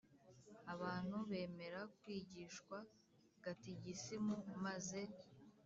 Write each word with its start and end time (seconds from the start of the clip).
Abantu 0.73 1.17
bemera 1.29 1.81
kwigishwa 1.97 2.77
gatigisimu 3.43 4.35
maze 4.65 5.01